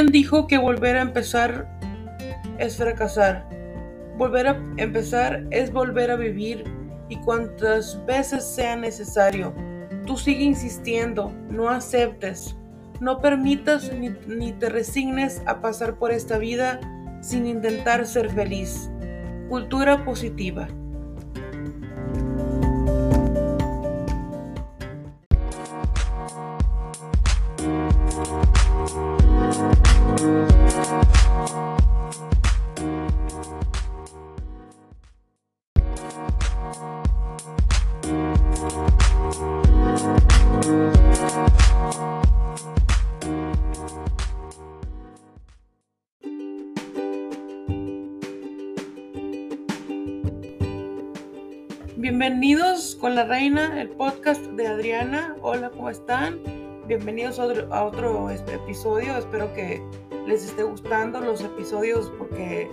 ¿Quién 0.00 0.12
dijo 0.12 0.46
que 0.46 0.56
volver 0.56 0.96
a 0.96 1.02
empezar 1.02 1.68
es 2.56 2.78
fracasar? 2.78 3.46
Volver 4.16 4.48
a 4.48 4.56
empezar 4.78 5.46
es 5.50 5.70
volver 5.70 6.10
a 6.10 6.16
vivir 6.16 6.64
y 7.10 7.16
cuantas 7.16 8.02
veces 8.06 8.46
sea 8.46 8.76
necesario. 8.76 9.52
Tú 10.06 10.16
sigue 10.16 10.44
insistiendo, 10.44 11.34
no 11.50 11.68
aceptes, 11.68 12.56
no 12.98 13.20
permitas 13.20 13.92
ni, 13.92 14.08
ni, 14.26 14.52
te 14.52 14.70
resignes 14.70 15.42
a 15.44 15.60
pasar 15.60 15.98
por 15.98 16.12
esta 16.12 16.38
vida 16.38 16.80
sin 17.20 17.46
intentar 17.46 18.06
ser 18.06 18.30
feliz. 18.30 18.90
Cultura 19.50 20.02
positiva. 20.06 20.66
Bienvenidos 52.00 52.96
con 52.98 53.14
la 53.14 53.26
reina, 53.26 53.78
el 53.78 53.90
podcast 53.90 54.40
de 54.52 54.66
Adriana. 54.66 55.36
Hola, 55.42 55.68
¿cómo 55.68 55.90
están? 55.90 56.40
Bienvenidos 56.86 57.38
a 57.38 57.44
otro, 57.44 57.68
otro 57.68 58.30
episodio. 58.30 59.18
Espero 59.18 59.52
que 59.52 59.82
les 60.26 60.46
esté 60.46 60.62
gustando 60.62 61.20
los 61.20 61.42
episodios 61.42 62.10
porque 62.16 62.70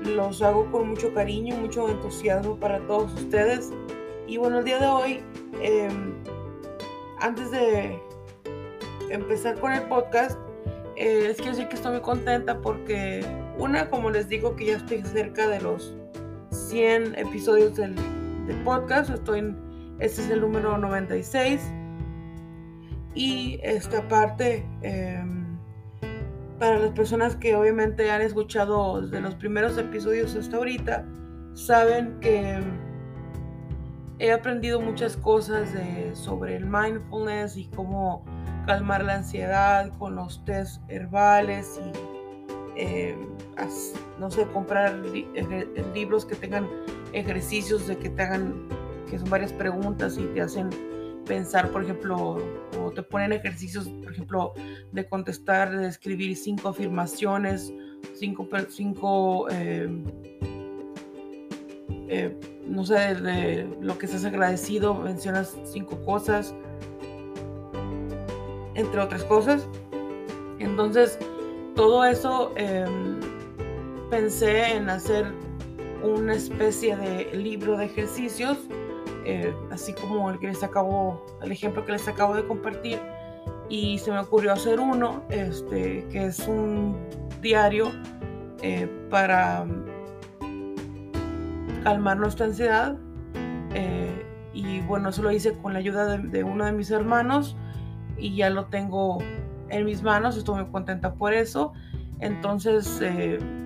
los 0.00 0.40
hago 0.40 0.72
con 0.72 0.88
mucho 0.88 1.12
cariño, 1.12 1.54
mucho 1.56 1.90
entusiasmo 1.90 2.56
para 2.56 2.78
todos 2.86 3.12
ustedes. 3.12 3.70
Y 4.26 4.38
bueno, 4.38 4.60
el 4.60 4.64
día 4.64 4.78
de 4.78 4.86
hoy, 4.86 5.20
em, 5.60 6.14
antes 7.20 7.50
de 7.50 7.98
empezar 9.10 9.60
con 9.60 9.74
el 9.74 9.82
podcast, 9.82 10.38
eh, 10.96 11.24
les 11.26 11.36
quiero 11.36 11.52
decir 11.52 11.68
que 11.68 11.76
estoy 11.76 11.92
muy 11.92 12.00
contenta 12.00 12.58
porque 12.62 13.26
una, 13.58 13.90
como 13.90 14.08
les 14.08 14.26
digo, 14.30 14.56
que 14.56 14.64
ya 14.64 14.76
estoy 14.78 15.02
cerca 15.02 15.48
de 15.48 15.60
los 15.60 15.94
100 16.50 17.14
episodios 17.18 17.76
del 17.76 17.94
de 18.46 18.54
podcast. 18.64 19.10
Estoy 19.10 19.40
en, 19.40 19.96
este 19.98 20.22
es 20.22 20.30
el 20.30 20.40
número 20.40 20.78
96. 20.78 21.60
Y 23.14 23.60
esta 23.62 24.06
parte, 24.08 24.66
em, 24.82 25.58
para 26.58 26.78
las 26.78 26.90
personas 26.90 27.36
que 27.36 27.54
obviamente 27.54 28.10
han 28.10 28.22
escuchado 28.22 29.02
desde 29.02 29.20
los 29.20 29.34
primeros 29.36 29.78
episodios 29.78 30.34
hasta 30.34 30.56
ahorita, 30.56 31.06
saben 31.54 32.18
que 32.20 32.60
he 34.18 34.32
aprendido 34.32 34.80
muchas 34.80 35.16
cosas 35.16 35.72
de, 35.72 36.14
sobre 36.14 36.56
el 36.56 36.66
mindfulness 36.66 37.56
y 37.56 37.66
cómo 37.68 38.24
calmar 38.66 39.04
la 39.04 39.16
ansiedad 39.16 39.92
con 39.98 40.16
los 40.16 40.44
test 40.44 40.80
herbales 40.88 41.80
y 42.76 42.80
em, 42.80 43.28
no 44.18 44.30
sé, 44.30 44.46
comprar 44.48 44.94
libros 45.94 46.24
que 46.24 46.34
tengan 46.34 46.68
ejercicios 47.14 47.86
de 47.86 47.96
que 47.96 48.10
te 48.10 48.22
hagan, 48.22 48.68
que 49.08 49.18
son 49.18 49.30
varias 49.30 49.52
preguntas 49.52 50.18
y 50.18 50.24
te 50.26 50.40
hacen 50.40 50.70
pensar, 51.24 51.70
por 51.70 51.82
ejemplo, 51.82 52.38
o 52.82 52.90
te 52.90 53.02
ponen 53.02 53.32
ejercicios, 53.32 53.88
por 53.88 54.12
ejemplo, 54.12 54.52
de 54.92 55.08
contestar, 55.08 55.76
de 55.76 55.88
escribir 55.88 56.36
cinco 56.36 56.68
afirmaciones, 56.68 57.72
cinco, 58.14 58.46
cinco 58.68 59.46
eh, 59.50 59.88
eh, 62.08 62.36
no 62.66 62.84
sé, 62.84 63.14
de 63.14 63.68
lo 63.80 63.98
que 63.98 64.06
estás 64.06 64.24
agradecido, 64.24 64.94
mencionas 64.94 65.56
cinco 65.64 66.02
cosas, 66.04 66.54
entre 68.74 69.00
otras 69.00 69.24
cosas. 69.24 69.66
Entonces, 70.58 71.18
todo 71.74 72.04
eso 72.04 72.52
em, 72.56 73.20
pensé 74.10 74.76
en 74.76 74.88
hacer 74.88 75.32
una 76.04 76.34
especie 76.34 76.96
de 76.96 77.34
libro 77.34 77.76
de 77.76 77.86
ejercicios, 77.86 78.58
eh, 79.24 79.54
así 79.70 79.94
como 79.94 80.30
el 80.30 80.38
que 80.38 80.48
les 80.48 80.62
acabo, 80.62 81.24
el 81.42 81.50
ejemplo 81.50 81.84
que 81.84 81.92
les 81.92 82.06
acabo 82.06 82.34
de 82.34 82.46
compartir, 82.46 83.00
y 83.68 83.98
se 83.98 84.10
me 84.10 84.18
ocurrió 84.18 84.52
hacer 84.52 84.78
uno, 84.78 85.22
este, 85.30 86.06
que 86.10 86.26
es 86.26 86.46
un 86.46 86.96
diario 87.40 87.90
eh, 88.62 88.88
para 89.10 89.66
calmar 91.82 92.18
nuestra 92.18 92.46
ansiedad. 92.46 92.96
Eh, 93.74 94.26
y 94.52 94.80
bueno, 94.82 95.08
eso 95.08 95.22
lo 95.22 95.32
hice 95.32 95.54
con 95.54 95.72
la 95.72 95.78
ayuda 95.78 96.18
de, 96.18 96.44
uno 96.44 96.64
de 96.64 96.72
mis 96.72 96.90
hermanos 96.90 97.56
y 98.16 98.36
ya 98.36 98.50
lo 98.50 98.66
tengo 98.66 99.18
en 99.70 99.84
mis 99.84 100.02
manos, 100.02 100.36
estoy 100.36 100.62
muy 100.62 100.70
contenta 100.70 101.14
por 101.14 101.32
eso. 101.32 101.72
Entonces, 102.20 103.02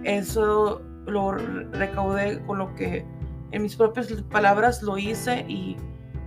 eso 0.04 0.80
lo 1.08 1.32
recaudé 1.32 2.40
con 2.46 2.58
lo 2.58 2.74
que 2.74 3.04
en 3.50 3.62
mis 3.62 3.76
propias 3.76 4.10
palabras 4.30 4.82
lo 4.82 4.98
hice 4.98 5.44
y 5.48 5.76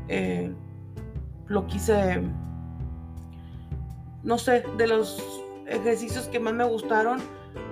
eh, 0.07 0.53
lo 1.47 1.67
quise, 1.67 2.21
no 4.23 4.37
sé, 4.37 4.63
de 4.77 4.87
los 4.87 5.41
ejercicios 5.67 6.27
que 6.27 6.39
más 6.39 6.53
me 6.53 6.63
gustaron, 6.63 7.19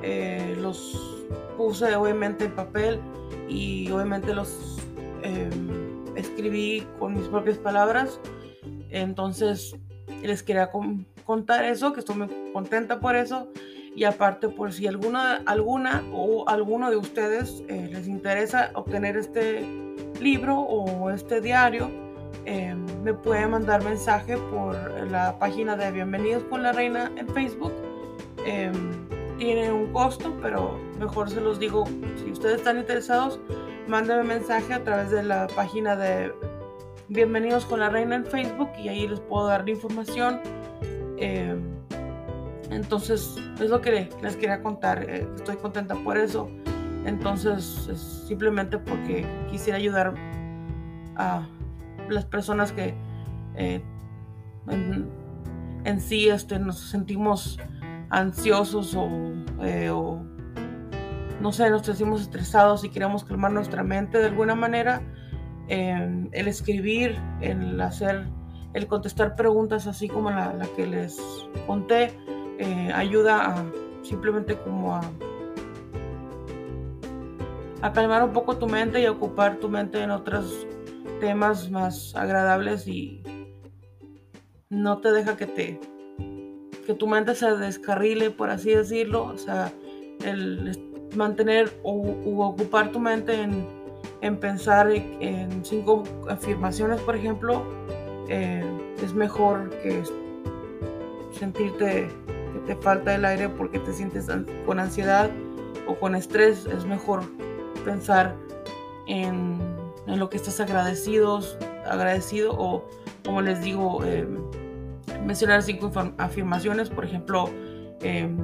eh, 0.04 0.56
los 0.60 1.26
puse 1.58 1.96
obviamente 1.96 2.46
en 2.46 2.56
papel 2.56 3.00
y 3.48 3.90
obviamente 3.92 4.34
los 4.34 4.78
em, 5.24 5.70
escribí 6.16 6.88
con 7.00 7.16
mis 7.16 7.28
propias 7.28 7.58
palabras. 7.58 8.20
Entonces 8.90 9.76
les 10.24 10.44
quería 10.44 10.72
contar 11.30 11.64
eso, 11.64 11.94
que 11.94 12.00
estoy 12.00 12.16
muy 12.16 12.28
contenta 12.54 13.00
por 13.00 13.16
eso 13.16 13.50
y 13.96 14.04
aparte 14.06 14.50
por 14.50 14.74
si 14.74 14.88
alguna, 14.88 15.44
alguna 15.46 16.04
o 16.12 16.50
alguno 16.50 16.90
de 16.90 16.98
ustedes 16.98 17.64
eh, 17.68 17.88
les 17.94 18.08
interesa 18.08 18.72
obtener 18.74 19.16
este 19.16 19.64
libro 20.20 20.58
o 20.58 21.12
este 21.12 21.40
diario, 21.40 21.92
eh, 22.46 22.76
me 23.04 23.14
puede 23.14 23.46
mandar 23.46 23.84
mensaje 23.84 24.38
por 24.38 24.76
la 25.12 25.38
página 25.38 25.78
de 25.78 25.92
Bienvenidos 25.92 26.44
con 26.46 26.64
la 26.64 26.72
Reina 26.72 27.12
en 27.16 27.28
Facebook. 27.30 27.74
Eh, 28.48 28.72
tiene 29.38 29.72
un 29.72 29.94
costo, 29.94 30.36
pero 30.42 30.80
mejor 30.98 31.30
se 31.30 31.42
los 31.42 31.60
digo, 31.60 31.86
si 32.24 32.32
ustedes 32.32 32.56
están 32.56 32.80
interesados, 32.80 33.40
mándenme 33.88 34.24
mensaje 34.24 34.74
a 34.74 34.84
través 34.84 35.12
de 35.12 35.22
la 35.22 35.46
página 35.46 35.96
de 35.96 36.34
Bienvenidos 37.08 37.66
con 37.66 37.82
la 37.82 37.90
Reina 37.90 38.16
en 38.16 38.26
Facebook 38.26 38.72
y 38.84 38.88
ahí 38.90 39.08
les 39.08 39.20
puedo 39.20 39.46
dar 39.46 39.64
la 39.66 39.70
información. 39.70 40.59
Entonces, 42.72 43.36
es 43.60 43.70
lo 43.70 43.82
que 43.82 44.10
les 44.22 44.36
quería 44.36 44.62
contar. 44.62 45.04
Eh, 45.10 45.28
estoy 45.36 45.58
contenta 45.58 45.96
por 45.96 46.18
eso. 46.18 46.50
Entonces, 47.06 47.88
es 47.92 48.00
simplemente 48.28 48.78
porque 48.78 49.26
quisiera 49.50 49.78
ayudar 49.78 50.14
a 51.16 51.48
las 52.10 52.26
personas 52.26 52.72
que 52.72 52.94
eh, 53.56 53.82
en, 54.68 56.00
sí 56.00 56.30
este, 56.30 56.60
nos 56.60 56.80
sentimos 56.80 57.60
ansiosos 58.10 58.98
eh, 59.62 59.90
o, 59.90 60.22
no 61.42 61.52
sé, 61.52 61.70
nos 61.70 61.86
sentimos 61.86 62.22
estresados 62.22 62.84
y 62.84 62.90
queremos 62.90 63.24
calmar 63.24 63.52
nuestra 63.52 63.84
mente 63.84 64.20
de 64.20 64.26
alguna 64.26 64.56
manera. 64.56 65.02
el 65.68 66.48
escribir, 66.48 67.16
el 67.42 67.80
hacer, 67.82 68.28
el 68.74 68.88
contestar 68.88 69.36
preguntas 69.36 69.88
así 69.88 70.08
como 70.08 70.30
la 70.30 70.68
que 70.76 70.86
les 70.86 71.20
conté, 71.66 72.14
eh, 72.60 72.92
ayuda 72.94 73.56
a 73.56 73.66
simplemente 74.02 74.58
como 74.58 74.96
a, 74.96 75.02
calmar 77.94 78.22
un 78.24 78.34
poco 78.34 78.58
tu 78.58 78.68
mente 78.68 79.00
y 79.00 79.06
a 79.06 79.12
ocupar 79.12 79.58
tu 79.60 79.70
mente 79.70 80.04
en 80.04 80.12
otros 80.12 80.68
temas 81.22 81.72
más 81.72 82.14
agradables 82.16 82.86
y 82.86 83.24
no 84.70 85.00
te 85.00 85.14
deja 85.14 85.38
que 85.38 85.46
te 85.46 85.80
que 86.86 86.94
tu 86.94 87.08
mente 87.08 87.34
se 87.34 87.56
descarrile 87.56 88.30
por 88.30 88.50
así 88.50 88.72
decirlo. 88.72 89.24
O 89.24 89.38
sea 89.38 89.72
el 90.26 91.08
mantener 91.16 91.72
o 91.84 92.46
ocupar 92.46 92.92
tu 92.92 93.00
mente 93.00 93.42
en, 93.42 93.66
en 94.20 94.38
pensar 94.38 94.92
en 94.92 95.64
cinco 95.64 96.04
afirmaciones 96.28 97.00
por 97.02 97.16
ejemplo 97.16 97.64
eh, 98.30 98.64
es 99.04 99.14
mejor 99.14 99.70
que 99.82 100.04
sentirte 101.38 102.08
te 102.66 102.76
falta 102.76 103.16
el 103.16 103.26
aire 103.26 103.50
porque 103.50 103.80
te 103.80 103.94
sientes 103.94 104.28
con 104.66 104.80
ansiedad 104.80 105.30
o 105.88 105.96
con 105.96 106.16
estrés, 106.16 106.66
es 106.66 106.86
mejor 106.86 107.24
pensar 107.84 108.36
en, 109.08 109.60
en 110.08 110.20
lo 110.20 110.30
que 110.30 110.38
estás 110.38 110.60
agradecidos, 110.60 111.58
agradecido 111.90 112.54
o 112.58 112.86
como 113.26 113.42
les 113.42 113.62
digo, 113.62 114.04
em, 114.04 114.38
mencionar 115.26 115.64
cinco 115.64 115.92
afirmaciones, 116.18 116.90
por 116.90 117.06
ejemplo, 117.06 117.50
em, 118.02 118.38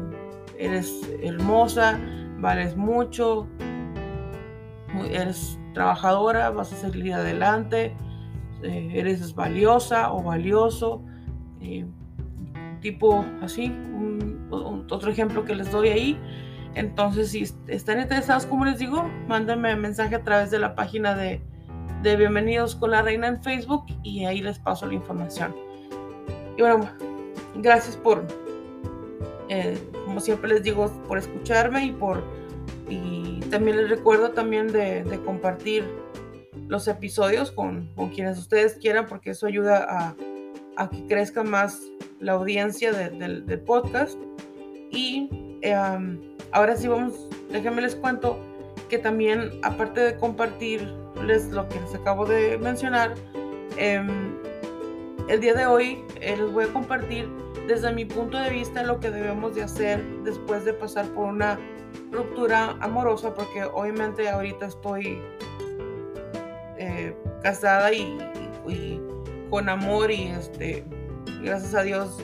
eres 0.57 1.01
hermosa, 1.21 1.99
vales 2.39 2.75
mucho, 2.75 3.47
eres 5.09 5.59
trabajadora, 5.73 6.49
vas 6.49 6.71
a 6.73 6.75
salir 6.77 7.13
adelante, 7.13 7.95
eh, 8.65 8.91
eres 8.93 9.33
valiosa 9.35 10.11
o 10.11 10.23
valioso, 10.23 11.03
eh, 11.61 11.85
tipo 12.81 13.25
así, 13.41 13.71
otro 14.49 15.11
ejemplo 15.11 15.45
que 15.45 15.55
les 15.55 15.71
doy 15.71 15.89
ahí. 15.89 16.19
Entonces, 16.75 17.29
si 17.29 17.45
están 17.67 18.01
interesados, 18.01 18.45
como 18.45 18.65
les 18.65 18.79
digo, 18.79 19.09
mándenme 19.27 19.75
mensaje 19.75 20.15
a 20.15 20.23
través 20.23 20.51
de 20.51 20.59
la 20.59 20.75
página 20.75 21.15
de, 21.15 21.41
de 22.03 22.15
Bienvenidos 22.17 22.75
con 22.75 22.91
la 22.91 23.01
Reina 23.01 23.27
en 23.27 23.41
Facebook 23.41 23.85
y 24.03 24.25
ahí 24.25 24.41
les 24.41 24.59
paso 24.59 24.85
la 24.85 24.93
información. 24.93 25.55
Y 26.57 26.61
bueno, 26.61 26.89
gracias 27.55 27.95
por, 27.95 28.25
eh, 29.49 29.77
como 30.05 30.19
siempre 30.19 30.49
les 30.49 30.63
digo, 30.63 30.91
por 31.07 31.17
escucharme 31.17 31.85
y 31.85 31.91
por 31.91 32.23
y 32.89 33.39
también 33.49 33.77
les 33.77 33.89
recuerdo 33.89 34.31
también 34.31 34.67
de, 34.67 35.19
compartir 35.25 35.83
los 36.67 36.87
episodios 36.87 37.51
con, 37.51 37.89
quienes 38.13 38.37
ustedes 38.37 38.75
quieran 38.75 39.05
porque 39.07 39.31
eso 39.31 39.47
ayuda 39.47 40.15
a, 40.77 40.89
que 40.89 41.05
crezca 41.07 41.43
más 41.43 41.81
la 42.19 42.33
audiencia 42.33 42.91
del 42.91 43.61
podcast. 43.61 44.17
Y 44.91 45.29
em, 45.61 46.19
ahora 46.51 46.75
sí 46.75 46.87
vamos, 46.87 47.29
déjenme 47.51 47.81
les 47.81 47.95
cuento 47.95 48.39
que 48.89 48.97
también 48.97 49.51
aparte 49.63 50.01
de 50.01 50.17
compartirles 50.17 51.47
lo 51.51 51.67
que 51.69 51.79
les 51.79 51.95
acabo 51.95 52.25
de 52.25 52.57
mencionar, 52.57 53.15
em, 53.77 54.35
el 55.27 55.39
día 55.39 55.53
de 55.55 55.65
hoy 55.65 56.03
eh, 56.21 56.37
les 56.37 56.51
voy 56.51 56.65
a 56.65 56.67
compartir 56.67 57.27
desde 57.67 57.91
mi 57.91 58.05
punto 58.05 58.37
de 58.37 58.51
vista 58.51 58.83
lo 58.83 58.99
que 58.99 59.09
debemos 59.09 59.55
de 59.55 59.63
hacer 59.63 60.03
después 60.23 60.65
de 60.65 60.73
pasar 60.73 61.05
por 61.07 61.25
una 61.25 61.59
ruptura 62.11 62.77
amorosa, 62.79 63.33
porque 63.33 63.63
obviamente 63.63 64.29
ahorita 64.29 64.67
estoy 64.67 65.07
eh, 65.07 65.44
casada 67.45 67.93
y, 67.93 68.17
con 69.51 69.69
amor 69.69 70.09
y 70.09 70.23
este, 70.29 70.83
gracias 71.43 71.75
a 71.75 71.83
Dios 71.83 72.17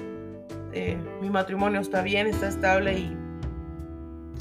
eh, 0.73 0.97
mi 1.21 1.29
matrimonio 1.29 1.79
está 1.79 2.01
bien, 2.01 2.25
está 2.25 2.47
estable 2.47 2.97
y, 2.97 3.15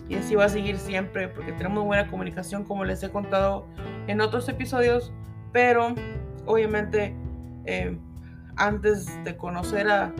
y 0.08 0.14
así 0.14 0.34
va 0.34 0.46
a 0.46 0.48
seguir 0.48 0.78
siempre 0.78 1.28
porque 1.28 1.52
tenemos 1.52 1.84
buena 1.84 2.08
comunicación 2.08 2.64
como 2.64 2.86
les 2.86 3.02
he 3.02 3.10
contado 3.10 3.66
en 4.06 4.22
otros 4.22 4.48
episodios, 4.48 5.12
pero 5.52 5.94
obviamente 6.46 7.14
antes 8.56 9.22
de 9.22 9.36
conocer 9.36 9.86
a 9.86 10.14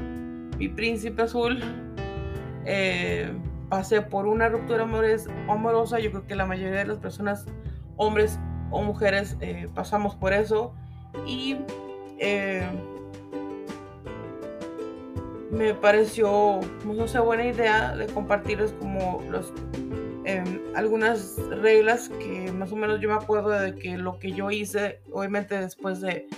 mi 0.58 0.68
príncipe 0.68 1.22
azul, 1.22 1.58
eh, 2.66 3.32
pasé 3.70 4.02
por 4.02 4.26
una 4.26 4.50
ruptura 4.50 4.82
amorosa. 4.82 6.00
Yo 6.00 6.10
creo 6.10 6.26
que 6.26 6.34
la 6.34 6.44
mayoría 6.44 6.80
de 6.80 6.86
las 6.86 6.98
personas, 6.98 7.46
hombres 7.96 8.38
o 8.70 8.82
mujeres, 8.82 9.36
eh, 9.40 9.68
pasamos 9.74 10.14
por 10.14 10.32
eso. 10.32 10.72
Y 11.26 11.56
eh, 12.18 12.66
me 15.50 15.74
pareció, 15.74 16.60
no 16.84 17.08
sé, 17.08 17.18
buena 17.18 17.46
idea 17.46 17.96
de 17.96 18.06
compartirles 18.06 18.72
como 18.72 19.22
los, 19.28 19.52
em, 20.24 20.60
algunas 20.74 21.36
reglas 21.48 22.08
que 22.08 22.52
más 22.52 22.72
o 22.72 22.76
menos 22.76 23.00
yo 23.00 23.08
me 23.08 23.16
acuerdo 23.16 23.50
de 23.50 23.74
que 23.74 23.98
lo 23.98 24.18
que 24.18 24.32
yo 24.32 24.50
hice, 24.50 25.00
obviamente 25.12 25.58
después 25.58 26.00
de, 26.00 26.28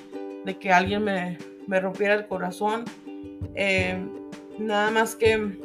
de 0.44 0.58
que 0.58 0.72
alguien 0.72 1.04
me, 1.04 1.38
me 1.66 1.80
rompiera 1.80 2.14
el 2.14 2.26
corazón. 2.26 2.84
Eh, 3.54 3.98
nada 4.58 4.90
más 4.90 5.14
que 5.14 5.58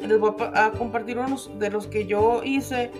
les 0.00 0.18
voy 0.18 0.34
a, 0.54 0.70
compartir 0.72 1.18
unos 1.18 1.50
de 1.58 1.70
los 1.70 1.86
que 1.86 2.06
yo 2.06 2.42
hice 2.44 2.90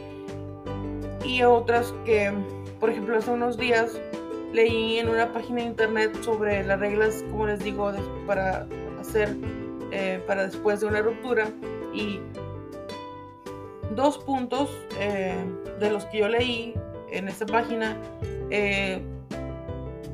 y 1.24 1.42
otras 1.42 1.94
que, 2.04 2.32
por 2.80 2.90
ejemplo, 2.90 3.16
hace 3.16 3.30
unos 3.30 3.56
días 3.56 4.00
leí 4.52 4.98
en 4.98 5.08
una 5.08 5.32
página 5.32 5.60
de 5.60 5.68
internet 5.68 6.22
sobre 6.22 6.64
las 6.64 6.80
reglas, 6.80 7.24
como 7.30 7.46
les 7.46 7.58
digo, 7.60 7.92
para 8.26 8.66
hacer 9.00 9.36
eh, 9.90 10.22
para 10.26 10.44
después 10.44 10.80
de 10.80 10.86
una 10.86 11.02
ruptura 11.02 11.48
y 11.94 12.20
dos 13.94 14.18
puntos 14.18 14.70
eh, 14.98 15.34
de 15.80 15.90
los 15.90 16.04
que 16.06 16.18
yo 16.18 16.28
leí 16.28 16.74
en 17.10 17.28
esta 17.28 17.46
página 17.46 17.96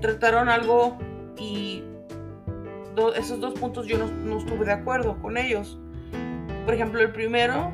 trataron 0.00 0.48
algo 0.48 0.98
y 1.38 1.82
esos 3.16 3.40
dos 3.40 3.54
puntos 3.54 3.86
yo 3.86 3.98
no, 3.98 4.38
estuve 4.38 4.64
de 4.64 4.72
acuerdo 4.72 5.16
con 5.20 5.36
ellos. 5.36 5.78
Por 6.64 6.74
ejemplo, 6.74 7.00
el 7.00 7.12
primero, 7.12 7.72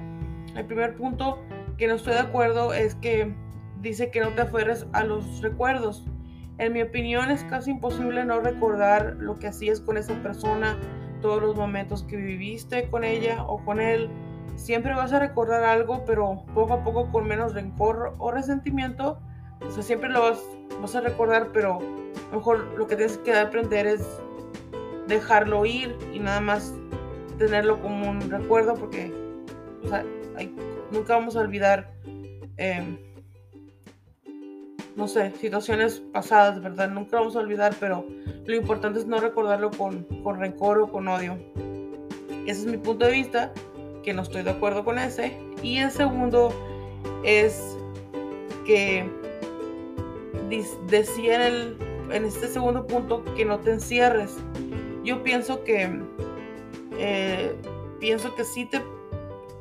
el 0.57 0.65
primer 0.65 0.95
punto 0.95 1.39
que 1.81 1.89
no 1.89 1.95
estoy 1.95 2.13
de 2.13 2.21
acuerdo 2.21 2.75
es 2.75 2.95
que 2.97 3.35
dice 3.81 4.11
que 4.11 4.21
no 4.21 4.29
te 4.35 4.43
aferres 4.43 4.87
a 4.93 5.03
los 5.03 5.41
recuerdos. 5.41 6.05
En 6.59 6.75
mi 6.75 6.83
opinión 6.83 7.31
es 7.31 7.43
casi 7.45 7.71
imposible 7.71 8.23
no 8.27 8.39
recordar 8.41 9.17
lo 9.19 9.39
que 9.39 9.47
hacías 9.47 9.81
con 9.81 9.97
esa 9.97 10.13
persona, 10.23 10.79
todos 11.23 11.41
los 11.41 11.57
momentos 11.57 12.03
que 12.03 12.17
viviste 12.17 12.91
con 12.91 13.03
ella 13.03 13.45
o 13.45 13.65
con 13.65 13.81
él. 13.81 14.11
Siempre 14.57 14.95
vas 14.95 15.15
a 15.15 15.21
recordar 15.21 15.65
algo, 15.65 16.05
pero 16.05 16.45
poco 16.53 16.75
a 16.75 16.85
poco 16.85 17.11
con 17.11 17.27
menos 17.27 17.55
rencor 17.55 18.15
o 18.19 18.31
resentimiento. 18.31 19.19
O 19.67 19.71
sea, 19.71 19.83
siempre 19.83 20.11
lo 20.11 20.21
vas, 20.21 20.45
vas 20.83 20.95
a 20.95 21.01
recordar, 21.01 21.49
pero 21.51 21.79
mejor 22.31 22.59
lo 22.77 22.87
que 22.89 22.97
tienes 22.97 23.17
que 23.17 23.33
aprender 23.33 23.87
es 23.87 24.07
dejarlo 25.09 25.65
ir 25.65 25.97
y 26.13 26.19
nada 26.19 26.43
más 26.43 26.75
tenerlo 27.39 27.81
como 27.81 28.11
un 28.11 28.31
recuerdo 28.31 28.75
porque 28.75 29.15
nunca 30.91 31.15
vamos 31.15 31.37
a 31.37 31.41
olvidar, 31.41 31.93
em, 32.57 32.99
no 34.97 35.09
sé, 35.09 35.33
situaciones 35.41 36.01
pasadas, 36.13 36.63
¿verdad? 36.63 36.91
Nunca 36.91 37.19
vamos 37.19 37.37
a 37.37 37.41
olvidar, 37.41 37.75
pero 37.81 38.07
lo 38.45 38.55
importante 38.55 38.99
es 38.99 39.07
no 39.07 39.21
recordarlo 39.21 39.71
con, 39.71 40.05
con 40.23 40.39
rencor 40.39 40.79
o 40.79 40.91
con 40.91 41.09
odio. 41.09 41.39
Ese 42.47 42.61
es 42.61 42.67
mi 42.67 42.79
punto 42.79 43.07
de 43.07 43.13
vista, 43.13 43.53
que 44.03 44.13
no 44.13 44.23
estoy 44.23 44.43
de 44.43 44.51
acuerdo 44.51 44.85
con 44.85 44.99
ese. 44.99 45.39
Y 45.63 45.79
el 45.79 45.91
segundo 45.91 46.53
es 47.25 47.77
que 48.67 49.09
decía 50.89 51.37
en 51.37 51.43
el 51.43 51.91
en 52.13 52.25
este 52.25 52.49
segundo 52.49 52.87
punto 52.87 53.25
que 53.37 53.45
no 53.45 53.59
te 53.61 53.73
encierres. 53.73 54.37
Yo 55.05 55.23
pienso 55.23 55.65
que 55.65 55.91
eh, 56.99 57.55
pienso 58.01 58.35
que 58.35 58.45
si 58.45 58.67
te 58.67 58.83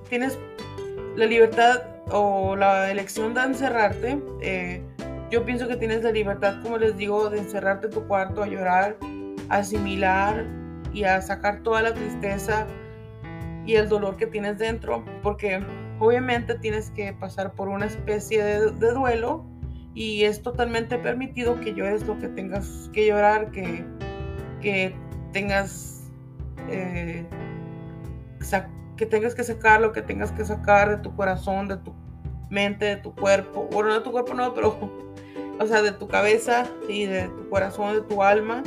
tienes 0.09 0.37
la 1.19 1.25
libertad 1.25 1.81
o 2.11 2.55
la 2.55 2.89
elección 2.89 3.33
de 3.33 3.41
encerrarte. 3.41 4.19
Eh, 4.41 4.81
yo 5.29 5.45
pienso 5.45 5.67
que 5.67 5.75
tienes 5.75 6.03
la 6.03 6.11
libertad, 6.11 6.61
como 6.63 6.77
les 6.77 6.95
digo, 6.97 7.29
de 7.29 7.39
encerrarte 7.39 7.87
en 7.87 7.93
tu 7.93 8.07
cuarto 8.07 8.41
a 8.41 8.47
llorar, 8.47 8.97
a 9.49 9.57
asimilar 9.57 10.45
y 10.93 11.03
a 11.03 11.21
sacar 11.21 11.61
toda 11.61 11.81
la 11.81 11.93
tristeza 11.93 12.65
y 13.65 13.75
el 13.75 13.89
dolor 13.89 14.15
que 14.15 14.25
tienes 14.25 14.57
dentro, 14.57 15.03
porque 15.21 15.63
obviamente 15.99 16.55
tienes 16.55 16.89
que 16.91 17.13
pasar 17.13 17.51
por 17.53 17.67
una 17.67 17.85
especie 17.85 18.41
de, 18.41 18.71
duelo 18.71 19.45
y 19.93 20.23
es 20.23 20.41
totalmente 20.41 20.97
permitido 20.97 21.59
que 21.59 21.73
llores 21.73 22.07
lo 22.07 22.17
que 22.17 22.29
tengas 22.29 22.89
que 22.93 23.05
llorar, 23.05 23.51
que, 23.51 23.85
que 24.61 24.95
tengas 25.33 26.09
eh, 26.69 27.25
que 28.99 29.05
tengas 29.05 29.33
que 29.33 29.45
sacar 29.45 29.79
lo 29.79 29.93
que 29.93 30.01
tengas 30.01 30.29
que 30.33 30.43
sacar 30.43 30.89
de 30.89 30.97
tu 30.97 31.15
corazón, 31.15 31.69
de 31.69 31.77
tu 31.77 31.95
mente, 32.49 32.83
de 32.83 32.95
tu 32.97 33.15
cuerpo, 33.15 33.69
bueno, 33.71 33.93
de 33.93 34.01
tu 34.01 34.11
cuerpo 34.11 34.33
no, 34.33 34.53
pero, 34.53 34.77
o 35.57 35.65
sea, 35.65 35.81
de 35.81 35.93
tu 35.93 36.09
cabeza 36.09 36.67
y 36.89 37.05
de 37.05 37.29
tu 37.29 37.49
corazón, 37.49 37.95
de 37.95 38.01
tu 38.01 38.21
alma, 38.21 38.61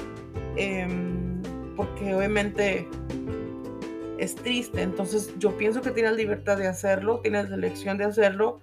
em, 0.57 1.43
porque 1.77 2.15
obviamente 2.15 2.89
es 4.17 4.35
triste, 4.35 4.81
entonces 4.81 5.35
yo 5.39 5.55
pienso 5.59 5.83
que 5.83 5.91
tienes 5.91 6.17
libertad 6.17 6.57
de 6.57 6.67
hacerlo, 6.67 7.21
tienes 7.21 7.51
la 7.51 7.57
elección 7.57 7.99
de 7.99 8.05
hacerlo, 8.05 8.61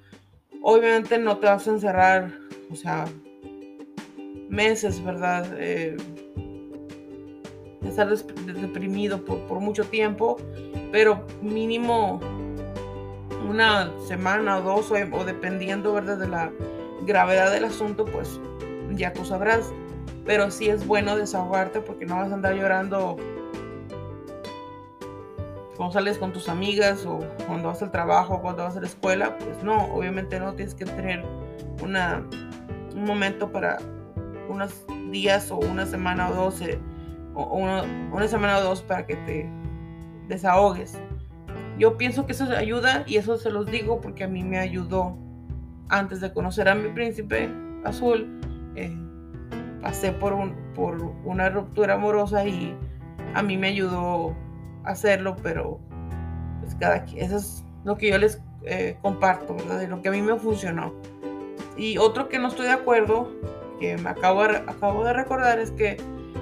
obviamente 0.64 1.20
no 1.20 1.38
te 1.38 1.46
vas 1.46 1.68
a 1.68 1.72
encerrar 1.72 2.32
o 2.72 2.76
sea, 2.76 3.06
meses, 4.50 5.04
¿verdad? 5.04 5.46
Eh, 5.60 5.98
estar 7.84 8.08
deprimido 8.08 9.24
por, 9.24 9.60
mucho 9.60 9.84
tiempo, 9.86 10.38
pero 10.92 11.26
mínimo 11.42 12.20
una 13.48 13.92
semana 14.08 14.58
o 14.58 14.62
dos, 14.62 14.92
o, 14.92 15.24
dependiendo, 15.24 15.94
¿verdad? 15.94 16.18
De 16.18 16.28
la 16.28 16.52
gravedad 17.06 17.52
del 17.52 17.66
asunto, 17.66 18.06
pues 18.06 18.40
ya 18.92 19.14
tú 19.14 19.26
sabrás. 19.26 19.72
Pero 20.26 20.52
sí 20.52 20.70
es 20.70 20.86
bueno 20.86 21.16
desahogarte 21.16 21.80
porque 21.80 22.06
no 22.06 22.18
vas 22.18 22.32
a 22.32 22.36
andar 22.36 22.54
llorando 22.56 23.18
cuando 25.76 25.94
sales 25.94 26.18
con 26.18 26.34
tus 26.34 26.50
amigas 26.50 27.06
o 27.06 27.20
cuando 27.48 27.70
vas 27.70 27.82
al 27.82 27.90
trabajo 27.90 28.36
o 28.36 28.42
cuando 28.42 28.64
vas 28.64 28.76
a 28.76 28.82
la 28.82 28.88
escuela, 28.88 29.38
pues 29.38 29.64
no, 29.64 29.86
obviamente 29.94 30.40
no 30.40 30.54
tienes 30.54 30.76
que 30.76 30.86
tener 30.86 31.24
una 31.82 32.24
un 32.94 33.06
momento 33.06 33.52
para 33.52 33.78
unos 34.50 34.86
días 35.12 35.52
o 35.52 35.58
una 35.58 35.86
semana 35.86 36.30
o 36.30 36.34
dos, 36.34 36.62
o 37.34 37.44
una, 37.56 38.28
semana 38.28 38.58
o 38.58 38.62
dos 38.62 38.82
para 38.82 39.06
que 39.06 39.16
te 39.16 39.50
desahogues. 40.30 40.98
yo 41.78 41.98
pienso 41.98 42.26
que 42.26 42.32
eso 42.32 42.46
ayuda 42.46 43.04
y 43.06 43.18
eso 43.18 43.38
se 43.38 43.52
los 43.52 43.66
digo 43.66 44.00
porque 44.00 44.24
a 44.24 44.28
mí 44.28 44.44
me 44.44 44.60
ayudó 44.60 45.18
antes 45.90 46.22
de 46.22 46.32
conocer 46.32 46.70
a 46.70 46.76
mi 46.76 46.90
príncipe 46.90 47.50
azul. 47.84 48.40
Eh, 48.76 48.96
pasé 49.82 50.12
por, 50.12 50.34
un, 50.34 50.56
por 50.76 51.02
una 51.26 51.50
ruptura 51.50 51.96
amorosa 51.96 52.46
y 52.46 52.76
a 53.34 53.42
mí 53.42 53.58
me 53.58 53.68
ayudó 53.68 54.36
hacerlo, 54.84 55.36
pero 55.42 55.80
pues 56.62 56.76
cada 56.76 56.98
eso 57.16 57.38
es 57.38 57.66
lo 57.84 57.98
que 57.98 58.10
yo 58.10 58.18
les 58.18 58.42
eh, 58.64 58.98
comparto, 59.02 59.56
¿verdad? 59.56 59.80
De 59.80 59.88
lo 59.88 60.02
que 60.02 60.10
a 60.10 60.12
mí 60.12 60.22
me 60.22 60.36
funcionó. 60.38 60.94
Y 61.78 61.98
otro 61.98 62.28
que 62.30 62.40
no 62.40 62.50
estoy 62.50 62.68
de 62.68 62.74
acuerdo, 62.74 63.32
que 63.80 63.98
me 63.98 64.10
acabo 64.10 64.42
acabo 64.42 65.04
de 65.04 65.14
recordar, 65.14 65.60
es 65.60 65.72
que 65.72 65.98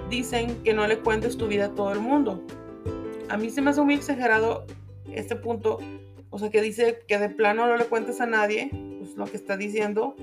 dicen 0.09 0.63
que 0.63 0.73
no 0.73 0.87
le 0.87 0.99
cuentes 0.99 1.37
tu 1.37 1.47
vida 1.47 1.65
a 1.65 1.69
todo 1.69 1.93
el 1.93 1.99
mundo. 1.99 2.41
A 3.29 3.37
mí 3.37 3.49
se 3.49 3.61
me 3.61 3.71
hace 3.71 3.81
muy 3.81 3.95
exagerado 3.95 4.65
este 5.11 5.35
punto, 5.35 5.79
o 6.29 6.39
sea, 6.39 6.49
que 6.49 6.61
dice 6.61 6.99
que 7.07 7.17
de 7.17 7.29
plano 7.29 7.67
no 7.67 7.75
le 7.77 7.85
cuentes 7.85 8.21
a 8.21 8.25
nadie, 8.25 8.69
pues 8.99 9.15
lo 9.15 9.25
que 9.25 9.37
está 9.37 9.57
diciendo. 9.57 10.15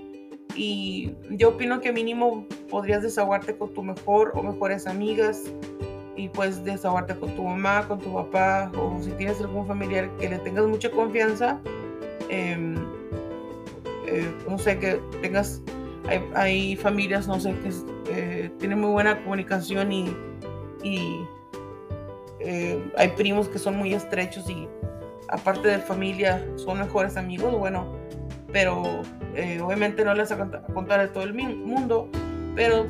Y 0.57 1.15
yo 1.31 1.51
opino 1.51 1.81
que 1.81 1.93
mínimo 1.93 2.47
podrías 2.71 3.03
desahogarte 3.03 3.57
con 3.57 3.75
tu 3.75 3.83
mejor 3.83 4.33
o 4.35 4.43
mejores 4.43 4.87
amigas 4.87 5.43
y 6.17 6.29
puedes 6.29 6.65
desahogarte 6.65 7.17
con 7.17 7.35
tu 7.35 7.43
mamá, 7.43 7.87
con 7.89 7.99
tu 7.99 8.13
papá 8.13 8.71
o 8.79 9.03
si 9.03 9.11
tienes 9.13 9.41
algún 9.41 9.67
familiar 9.67 10.09
que 10.19 10.29
le 10.29 10.39
tengas 10.39 10.67
mucha 10.67 10.91
confianza. 10.91 11.61
Em, 12.29 12.77
eh, 14.07 14.33
no 14.49 14.59
sé, 14.59 14.79
que 14.79 15.01
tengas, 15.21 15.61
hay, 16.35 16.77
familias, 16.77 17.27
no 17.27 17.41
sé, 17.41 17.55
que 17.63 17.71
eh, 18.11 18.51
tienen 18.59 18.81
muy 18.81 18.91
buena 18.91 19.23
comunicación 19.23 19.93
y 19.93 20.07
eh, 22.45 22.93
hay 22.97 23.09
primos 23.09 23.49
que 23.49 23.59
son 23.59 23.77
muy 23.77 23.95
estrechos 23.95 24.49
y 24.51 24.69
aparte 25.29 25.69
de 25.69 25.79
familia 25.79 26.45
son 26.57 26.79
mejores 26.79 27.17
amigos, 27.17 27.57
bueno, 27.59 27.97
pero 28.53 28.83
obviamente 29.63 30.05
no 30.05 30.15
les 30.15 30.31
a 30.31 30.37
contar 30.73 31.01
a 31.01 31.13
todo 31.13 31.25
el 31.25 31.35
mundo, 31.35 32.09
pero 32.55 32.87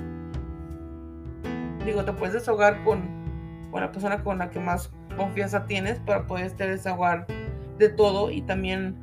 digo, 1.87 2.05
te 2.05 2.13
puedes 2.13 2.35
desahogar 2.35 2.83
con, 2.85 3.03
con 3.71 3.81
la 3.81 3.91
persona 3.91 4.23
con 4.23 4.39
la 4.39 4.51
que 4.51 4.61
más 4.61 4.91
confianza 5.17 5.65
tienes 5.67 6.01
para 6.01 6.27
poder 6.27 6.55
desahogar 6.57 7.27
de 7.79 7.89
todo 7.89 8.31
y 8.31 8.43
también 8.43 8.97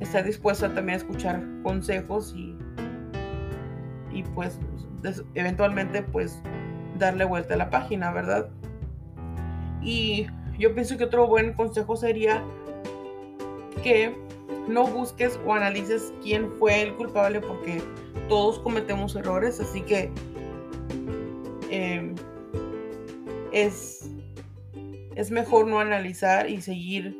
estar 0.00 0.24
dispuesta 0.24 0.72
también 0.72 0.94
a 0.94 0.98
escuchar 0.98 1.42
consejos 1.62 2.34
y, 2.36 2.56
y 4.12 4.22
pues 4.34 4.58
eventualmente 5.34 6.02
pues 6.02 6.40
darle 6.98 7.24
vuelta 7.24 7.54
a 7.54 7.56
la 7.56 7.70
página, 7.70 8.12
¿verdad? 8.12 8.48
Y 9.82 10.26
yo 10.58 10.74
pienso 10.74 10.96
que 10.96 11.04
otro 11.04 11.26
buen 11.26 11.52
consejo 11.54 11.96
sería 11.96 12.42
que 13.82 14.14
no 14.68 14.86
busques 14.86 15.38
o 15.46 15.54
analices 15.54 16.12
quién 16.22 16.50
fue 16.58 16.82
el 16.82 16.94
culpable 16.94 17.40
porque 17.40 17.82
todos 18.28 18.58
cometemos 18.58 19.16
errores, 19.16 19.60
así 19.60 19.80
que 19.82 20.10
em, 21.70 22.14
es, 23.52 24.10
es 25.14 25.30
mejor 25.30 25.66
no 25.66 25.80
analizar 25.80 26.50
y 26.50 26.60
seguir 26.60 27.16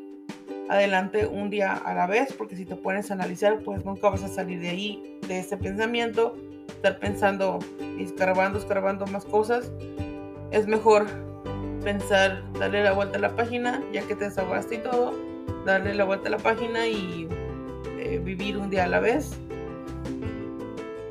adelante 0.69 1.25
un 1.25 1.49
día 1.49 1.73
a 1.73 1.93
la 1.95 2.05
vez, 2.05 2.31
porque 2.33 2.55
si 2.55 2.65
te 2.65 2.75
pones 2.75 3.09
a 3.09 3.15
analizar, 3.15 3.59
pues 3.63 3.83
nunca 3.83 4.09
vas 4.09 4.23
a 4.23 4.27
salir 4.27 4.59
de 4.59 4.69
ahí, 4.69 5.19
de 5.27 5.39
ese 5.39 5.57
pensamiento, 5.57 6.35
estar 6.67 6.99
pensando 6.99 7.59
escarbando, 7.99 8.59
escarbando 8.59 9.07
más 9.07 9.25
cosas. 9.25 9.71
Es 10.51 10.67
mejor 10.67 11.07
pensar, 11.89 12.43
darle 12.59 12.83
la 12.83 12.91
vuelta 12.91 13.17
a 13.17 13.21
la 13.21 13.35
página, 13.35 13.81
ya 13.91 14.03
que 14.03 14.13
te 14.13 14.25
desahogaste 14.25 14.75
y 14.75 14.77
todo, 14.77 15.11
darle 15.65 15.95
la 15.95 16.03
vuelta 16.03 16.27
a 16.27 16.31
la 16.31 16.37
página 16.37 16.87
y 16.87 17.27
eh, 17.97 18.21
vivir 18.23 18.59
un 18.59 18.69
día 18.69 18.83
a 18.83 18.87
la 18.87 18.99
vez. 18.99 19.31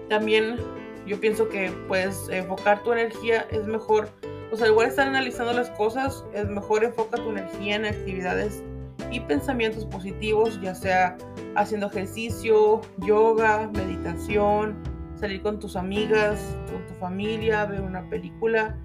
También 0.08 0.56
yo 1.04 1.18
pienso 1.18 1.48
que 1.48 1.72
puedes 1.88 2.28
enfocar 2.28 2.84
tu 2.84 2.92
energía, 2.92 3.44
es 3.50 3.66
mejor, 3.66 4.08
o 4.52 4.56
sea, 4.56 4.68
igual 4.68 4.86
estar 4.86 5.08
analizando 5.08 5.52
las 5.52 5.68
cosas, 5.70 6.24
es 6.32 6.48
mejor 6.48 6.84
enfoca 6.84 7.16
tu 7.16 7.30
energía 7.30 7.74
en 7.74 7.84
actividades 7.84 8.62
y 9.10 9.18
pensamientos 9.18 9.84
positivos, 9.84 10.60
ya 10.60 10.76
sea 10.76 11.18
haciendo 11.56 11.88
ejercicio, 11.88 12.82
yoga, 12.98 13.68
meditación, 13.74 14.76
salir 15.16 15.42
con 15.42 15.58
tus 15.58 15.74
amigas, 15.74 16.38
con 16.70 16.86
tu 16.86 16.94
familia, 17.00 17.66
ver 17.66 17.80
una 17.80 18.08
película 18.08 18.76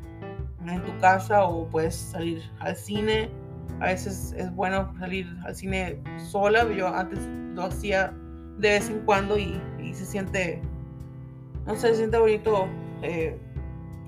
en 0.67 0.83
tu 0.83 0.97
casa 0.99 1.43
o 1.45 1.67
puedes 1.67 1.95
salir 1.95 2.41
al 2.59 2.75
cine. 2.75 3.29
A 3.79 3.87
veces 3.87 4.33
es 4.37 4.53
bueno 4.55 4.93
salir 4.99 5.27
al 5.43 5.55
cine 5.55 6.01
sola. 6.17 6.71
Yo 6.71 6.87
antes 6.87 7.19
lo 7.55 7.63
hacía 7.63 8.13
de 8.57 8.69
vez 8.69 8.89
en 8.89 8.99
cuando 9.05 9.37
y, 9.37 9.59
se 9.93 10.05
siente, 10.05 10.61
no 11.65 11.75
sé, 11.75 11.89
se 11.89 11.95
siente 11.95 12.17
bonito 12.17 12.67
eh, 13.01 13.37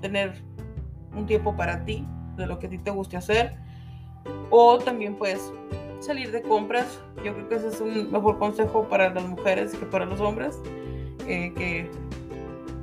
tener 0.00 0.42
un 1.14 1.26
tiempo 1.26 1.54
para 1.56 1.84
ti, 1.84 2.06
de 2.36 2.46
lo 2.46 2.58
que 2.58 2.66
a 2.66 2.70
ti 2.70 2.78
te 2.78 2.90
guste 2.90 3.16
hacer. 3.16 3.56
O 4.50 4.78
también 4.78 5.16
pues 5.16 5.52
salir 6.00 6.30
de 6.30 6.42
compras. 6.42 7.00
Yo 7.24 7.34
creo 7.34 7.48
que 7.48 7.54
ese 7.56 7.68
es 7.68 7.80
un 7.80 8.10
mejor 8.10 8.38
consejo 8.38 8.88
para 8.88 9.12
las 9.12 9.24
mujeres 9.24 9.72
que 9.74 9.86
para 9.86 10.04
los 10.04 10.20
hombres. 10.20 10.58
Eh, 11.26 11.52
que 11.56 11.90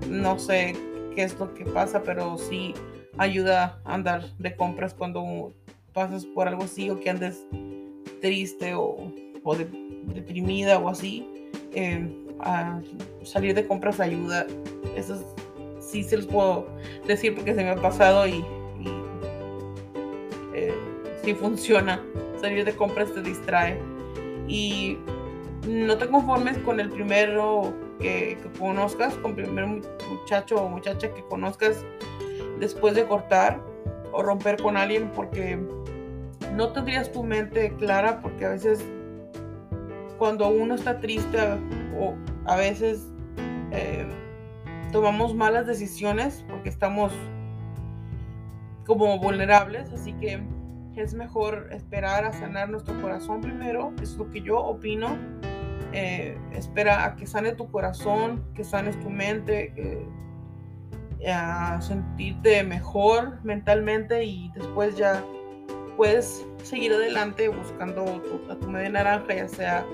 no 0.10 0.38
sé 0.38 0.76
qué 1.16 1.24
es 1.24 1.40
lo 1.40 1.54
que 1.54 1.66
pasa, 1.66 2.04
pero 2.04 2.38
sí 2.38 2.74
ayuda 3.18 3.80
a 3.86 3.94
andar 3.94 4.26
de 4.40 4.56
compras 4.56 4.94
cuando 4.94 5.54
pasas 5.94 6.26
por 6.26 6.48
algo 6.48 6.64
así 6.64 6.90
o 6.90 7.00
que 7.00 7.10
andes 7.10 7.46
triste 8.22 8.74
o, 8.76 9.12
o 9.44 9.56
deprimida 9.56 10.80
o 10.80 10.90
así. 10.90 11.28
Eh, 11.74 12.20
a 12.40 12.82
salir 13.24 13.56
de 13.56 13.66
compras 13.66 14.00
ayuda. 14.00 14.46
Eso 14.96 15.24
sí 15.80 16.04
se 16.04 16.18
los 16.18 16.28
puedo 16.28 16.68
decir 17.08 17.36
porque 17.36 17.54
se 17.54 17.64
me 17.64 17.70
ha 17.70 17.76
pasado 17.76 18.28
y, 18.28 18.44
eh, 20.54 20.74
sí 21.24 21.34
funciona 21.34 22.04
salir 22.40 22.66
de 22.66 22.76
compras 22.76 23.14
te 23.14 23.22
distrae. 23.22 23.80
Y 24.48 24.98
no 25.68 25.98
te 25.98 26.08
conformes 26.08 26.58
con 26.60 26.80
el 26.80 26.90
primero 26.90 27.74
que, 28.00 28.38
conozcas, 28.60 29.14
con 29.16 29.32
el 29.40 29.46
primer 29.46 29.66
muchacho 30.10 30.58
o 30.58 30.70
muchacha 30.70 31.14
que 31.14 31.24
conozcas 31.24 31.86
después 32.60 32.96
de 32.96 33.06
cortar 33.06 33.62
o 34.12 34.22
romper 34.22 34.62
con 34.62 34.78
alguien 34.78 35.12
porque 35.16 35.60
no 36.56 36.72
tendrías 36.72 37.12
tu 37.12 37.24
mente 37.24 37.74
clara 37.78 38.22
porque 38.22 38.46
a 38.46 38.50
veces 38.50 38.86
cuando 40.18 40.50
uno 40.50 40.76
está 40.76 41.00
triste 41.00 41.38
o 42.00 42.14
a 42.46 42.56
veces 42.56 43.08
eh, 43.72 44.06
tomamos 44.92 45.34
malas 45.34 45.66
decisiones 45.66 46.46
porque 46.50 46.70
estamos 46.70 47.12
como 48.86 49.18
vulnerables 49.20 49.92
así 49.92 50.14
que 50.14 50.44
es 50.96 51.14
mejor 51.14 51.70
esperar 51.72 52.26
a 52.26 52.34
sanar 52.34 52.70
nuestro 52.70 53.00
corazón 53.02 53.42
primero, 53.42 53.94
es 54.02 54.16
lo 54.16 54.30
que 54.30 54.42
yo 54.42 54.60
opino. 54.60 55.18
Eh, 55.92 56.38
espera 56.54 57.06
a 57.06 57.16
que 57.16 57.28
sane 57.28 57.54
tu 57.54 57.70
corazón, 57.72 58.44
que 58.56 58.64
sanes 58.64 59.00
tu 59.00 59.10
mente, 59.10 59.74
a 61.28 61.80
sentirte 61.82 62.64
mejor 62.64 63.40
mentalmente 63.44 64.24
y 64.24 64.52
después 64.56 64.98
ya 64.98 65.24
puedes 65.96 66.46
seguir 66.64 66.94
adelante 66.94 67.48
buscando 67.48 68.04
tu, 68.04 68.52
a 68.52 68.56
tu 68.56 68.70
media 68.70 68.90
naranja, 68.90 69.34
ya 69.34 69.48
sea 69.48 69.86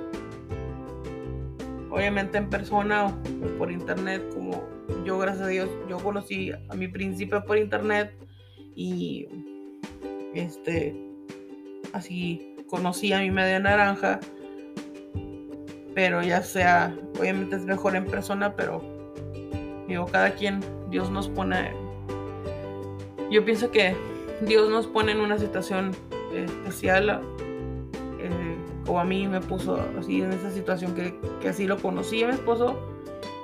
obviamente 1.90 2.38
en 2.38 2.50
persona 2.50 3.08
o, 3.08 3.58
por 3.58 3.72
internet, 3.72 4.24
como 4.34 4.64
yo 5.06 5.18
gracias 5.18 5.46
a 5.46 5.50
Dios, 5.50 5.70
yo 5.90 5.98
conocí 5.98 6.52
a 6.52 6.76
mi 6.76 6.88
príncipe 6.88 7.42
por 7.42 7.58
internet 7.58 8.14
y 8.76 9.28
este, 10.34 10.96
así 11.94 12.56
conocí 12.68 13.14
a 13.14 13.20
mi 13.20 13.32
media 13.32 13.60
naranja, 13.60 14.20
pero 15.96 16.22
ya 16.22 16.42
sea, 16.42 16.96
obviamente 17.20 17.56
es 17.56 17.66
mejor 17.66 17.96
en 17.96 18.06
persona, 18.06 18.56
pero 18.56 18.82
digo, 19.88 20.06
cada 20.06 20.32
quien, 20.32 20.62
Dios 20.90 21.10
nos 21.10 21.30
pone, 21.30 21.74
yo 23.30 23.46
pienso 23.46 23.72
que 23.72 23.96
Dios 24.42 24.70
nos 24.70 24.88
pone 24.88 25.12
en 25.12 25.20
una 25.20 25.38
situación 25.38 25.92
especial, 26.34 27.22
eh, 28.20 28.56
como 28.86 29.00
a 29.00 29.04
mí 29.04 29.28
me 29.28 29.42
puso 29.42 29.80
así 30.00 30.22
en 30.22 30.34
esa 30.34 30.52
situación 30.52 30.96
que, 30.96 31.48
así 31.48 31.68
lo 31.68 31.78
conocí 31.78 32.24
a 32.24 32.28
mi 32.28 32.34
esposo, 32.34 32.80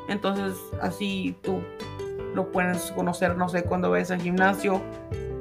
entonces 0.08 0.56
así 0.82 1.36
tú 1.42 1.62
lo 2.34 2.52
puedes 2.52 2.92
conocer, 2.92 3.38
no 3.38 3.50
sé, 3.50 3.64
cuando 3.64 3.92
ves 3.92 4.12
al 4.12 4.22
gimnasio 4.22 4.82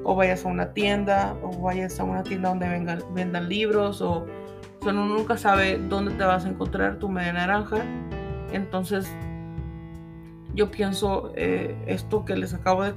o 0.05 0.15
vayas 0.15 0.45
a 0.45 0.49
una 0.49 0.73
tienda 0.73 1.37
o 1.43 1.51
vayas 1.61 1.99
a 1.99 2.05
una 2.05 2.23
tienda 2.23 2.51
donde 2.51 2.69
vendan 3.15 3.49
libros 3.49 4.01
o, 4.03 4.27
o 4.83 4.89
uno 4.89 5.07
nunca 5.07 5.37
sabe 5.37 5.79
dónde 5.79 6.13
te 6.13 6.25
vas 6.25 6.45
a 6.45 6.49
encontrar 6.49 6.99
tu 6.99 7.09
media 7.09 7.33
naranja. 7.33 7.79
Entonces 8.53 9.11
yo 10.55 10.71
pienso 10.71 11.33
eh, 11.37 11.77
esto 11.87 12.25
que 12.25 12.37
les 12.37 12.55
acabo 12.55 12.83
de, 12.85 12.95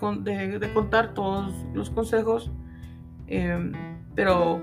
contar, 0.74 1.14
todos 1.14 1.54
los 1.74 1.90
consejos, 1.90 2.52
em, 3.28 3.74
pero 4.16 4.62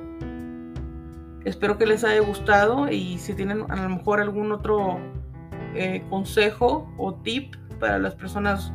Espero 1.45 1.77
que 1.77 1.85
les 1.85 2.05
haya 2.05 2.21
gustado 2.21 2.91
y 2.91 3.19
si 3.19 3.35
tienen 3.35 3.71
a 3.71 3.77
lo 3.77 3.89
mejor 3.91 4.21
algún 4.21 4.51
otro 4.51 4.99
eh, 5.75 6.03
consejo 6.09 6.91
o 6.97 7.15
tip 7.17 7.55
para 7.79 7.99
las 7.99 8.15
personas 8.15 8.73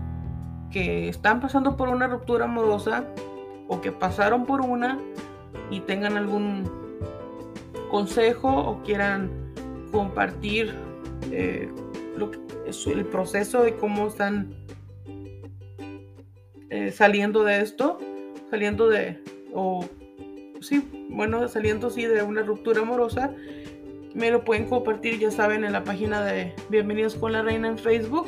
que 0.69 1.09
están 1.09 1.39
pasando 1.39 1.75
por 1.75 1.89
una 1.89 2.07
ruptura 2.07 2.45
amorosa 2.45 3.05
o 3.67 3.81
que 3.81 3.91
pasaron 3.91 4.45
por 4.45 4.61
una 4.61 4.99
y 5.71 5.79
tengan 5.79 6.15
algún 6.15 6.71
consejo 7.89 8.49
o 8.49 8.83
quieran 8.83 9.31
compartir 9.91 10.75
eh, 11.31 11.71
el 12.19 13.05
proceso 13.05 13.67
y 13.67 13.73
cómo 13.73 14.07
están 14.07 14.53
eh, 16.69 16.91
saliendo 16.91 17.43
de 17.43 17.61
esto, 17.61 17.99
saliendo 18.49 18.87
de, 18.87 19.19
o 19.53 19.85
sí, 20.61 20.87
bueno, 21.09 21.47
saliendo 21.47 21.89
sí 21.89 22.05
de 22.05 22.21
una 22.21 22.43
ruptura 22.43 22.81
amorosa, 22.81 23.33
me 24.13 24.31
lo 24.31 24.43
pueden 24.43 24.65
compartir, 24.65 25.19
ya 25.19 25.31
saben, 25.31 25.63
en 25.63 25.71
la 25.71 25.83
página 25.83 26.23
de 26.23 26.53
Bienvenidos 26.69 27.15
con 27.15 27.31
la 27.31 27.41
Reina 27.41 27.67
en 27.67 27.77
Facebook. 27.77 28.27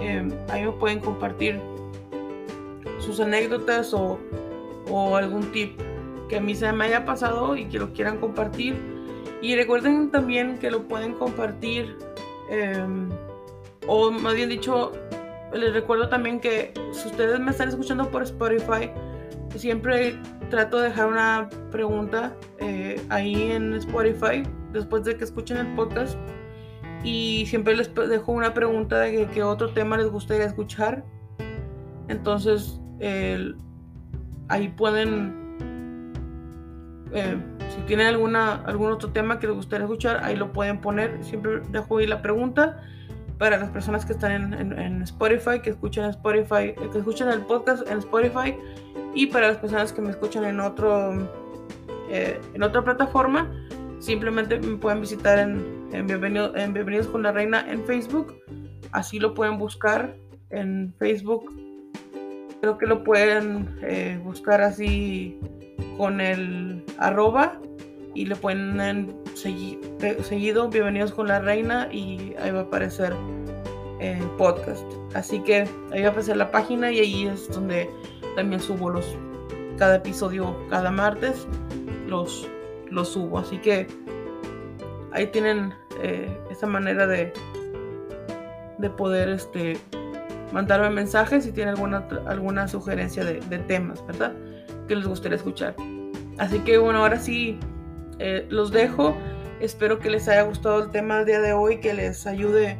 Em, 0.00 0.30
ahí 0.48 0.64
me 0.64 0.72
pueden 0.72 1.00
compartir 1.00 1.60
sus 2.98 3.20
anécdotas 3.20 3.94
o, 3.94 4.18
o, 4.90 5.16
algún 5.16 5.50
tip 5.52 5.78
que 6.28 6.36
a 6.36 6.40
mí 6.40 6.54
se 6.54 6.70
me 6.72 6.86
haya 6.86 7.04
pasado 7.04 7.56
y 7.56 7.66
que 7.66 7.78
lo 7.78 7.92
quieran 7.92 8.18
compartir. 8.18 8.76
Y 9.40 9.54
recuerden 9.54 10.10
también 10.10 10.58
que 10.58 10.70
lo 10.70 10.88
pueden 10.88 11.14
compartir, 11.14 11.96
em, 12.50 13.08
o 13.86 14.10
más 14.10 14.34
bien 14.34 14.48
dicho, 14.48 14.92
les 15.52 15.72
recuerdo 15.72 16.08
también 16.08 16.40
que 16.40 16.72
si 16.92 17.08
ustedes 17.08 17.38
me 17.40 17.50
están 17.50 17.68
escuchando 17.68 18.10
por 18.10 18.22
Spotify, 18.22 18.90
siempre 19.54 20.18
trato 20.50 20.78
de 20.78 20.88
dejar 20.88 21.08
una 21.08 21.48
pregunta 21.70 22.36
eh, 22.58 23.00
ahí 23.08 23.52
en 23.52 23.74
Spotify 23.74 24.42
después 24.72 25.04
de 25.04 25.16
que 25.16 25.24
escuchen 25.24 25.56
el 25.56 25.74
podcast 25.74 26.16
y 27.02 27.44
siempre 27.46 27.76
les 27.76 27.92
dejo 27.94 28.32
una 28.32 28.52
pregunta 28.52 28.98
de 29.00 29.28
qué 29.28 29.42
otro 29.42 29.70
tema 29.70 29.96
les 29.96 30.08
gustaría 30.08 30.44
escuchar. 30.44 31.04
Entonces, 32.08 32.80
ahí 34.48 34.68
pueden, 34.68 35.45
eh, 37.12 37.36
si 37.74 37.80
tienen 37.82 38.06
alguna, 38.06 38.62
algún 38.64 38.92
otro 38.92 39.10
tema 39.10 39.38
que 39.38 39.46
les 39.46 39.56
gustaría 39.56 39.84
escuchar, 39.84 40.22
ahí 40.24 40.36
lo 40.36 40.52
pueden 40.52 40.80
poner. 40.80 41.22
Siempre 41.22 41.60
dejo 41.70 41.98
ahí 41.98 42.06
la 42.06 42.22
pregunta 42.22 42.82
para 43.38 43.58
las 43.58 43.70
personas 43.70 44.06
que 44.06 44.12
están 44.12 44.54
en, 44.54 45.02
Spotify, 45.02 45.60
que 45.62 45.70
escuchan 45.70 46.08
Spotify, 46.10 46.74
que 46.74 46.98
escuchan 46.98 47.28
el 47.28 47.42
podcast 47.42 47.88
en 47.90 47.98
Spotify 47.98 48.56
y 49.14 49.26
para 49.26 49.48
las 49.48 49.58
personas 49.58 49.92
que 49.92 50.00
me 50.00 50.10
escuchan 50.10 50.44
en 50.44 50.60
otro 50.60 51.12
eh, 52.08 52.40
en 52.54 52.62
otra 52.62 52.82
plataforma, 52.82 53.50
simplemente 53.98 54.58
me 54.60 54.76
pueden 54.76 55.00
visitar 55.00 55.38
en, 55.38 55.88
en, 55.92 56.06
Bienvenidos 56.06 57.06
con 57.08 57.22
la 57.22 57.32
Reina 57.32 57.64
en 57.70 57.84
Facebook. 57.84 58.34
Así 58.92 59.18
lo 59.18 59.34
pueden 59.34 59.58
buscar 59.58 60.16
en 60.50 60.94
Facebook. 60.98 61.52
Creo 62.60 62.78
que 62.78 62.86
lo 62.86 63.04
pueden 63.04 63.78
eh, 63.82 64.20
buscar 64.24 64.62
así 64.62 65.38
con 65.96 66.20
el 66.20 66.82
arroba 66.98 67.60
y 68.14 68.26
le 68.26 68.36
pueden 68.36 69.14
seguir, 69.34 69.80
seguido 70.22 70.68
Bienvenidos 70.68 71.12
con 71.12 71.28
la 71.28 71.38
Reina 71.38 71.88
y 71.92 72.34
ahí 72.38 72.50
va 72.50 72.60
a 72.60 72.62
aparecer 72.62 73.14
el 74.00 74.22
podcast. 74.38 74.84
Así 75.14 75.40
que 75.40 75.68
ahí 75.92 76.02
va 76.02 76.08
a 76.08 76.10
aparecer 76.10 76.36
la 76.36 76.50
página 76.50 76.90
y 76.92 77.00
ahí 77.00 77.26
es 77.26 77.48
donde 77.50 77.90
también 78.34 78.60
subo 78.60 78.90
los 78.90 79.16
cada 79.78 79.96
episodio 79.96 80.56
cada 80.70 80.90
martes 80.90 81.46
los, 82.06 82.48
los 82.90 83.08
subo. 83.08 83.38
Así 83.38 83.58
que 83.58 83.86
ahí 85.12 85.26
tienen 85.26 85.74
eh, 86.02 86.28
esa 86.50 86.66
manera 86.66 87.06
de, 87.06 87.32
de 88.78 88.90
poder 88.90 89.28
este, 89.28 89.78
mandarme 90.52 90.90
mensajes 90.90 91.44
si 91.44 91.52
tienen 91.52 91.74
alguna, 91.74 92.06
alguna 92.26 92.68
sugerencia 92.68 93.24
de, 93.24 93.40
de 93.40 93.58
temas, 93.58 94.06
¿verdad? 94.06 94.34
Que 94.88 94.96
les 94.96 95.06
gustaría 95.06 95.36
escuchar. 95.36 95.74
Así 96.38 96.60
que 96.60 96.78
bueno, 96.78 97.00
ahora 97.00 97.18
sí 97.18 97.58
eh, 98.18 98.46
los 98.50 98.70
dejo. 98.70 99.16
Espero 99.60 99.98
que 99.98 100.10
les 100.10 100.28
haya 100.28 100.42
gustado 100.42 100.82
el 100.82 100.90
tema 100.90 101.18
del 101.18 101.26
día 101.26 101.40
de 101.40 101.52
hoy, 101.52 101.80
que 101.80 101.94
les 101.94 102.26
ayude 102.26 102.78